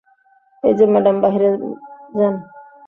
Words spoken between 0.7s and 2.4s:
যে ম্যাডাম বাহিরে যান!